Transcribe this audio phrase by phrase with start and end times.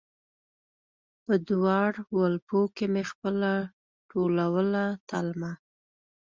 [1.25, 3.51] په دواړ ولپو کې مې خپله
[4.11, 5.51] ټولوله تلمه